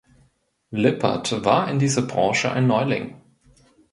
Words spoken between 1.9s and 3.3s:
Branche ein Neuling.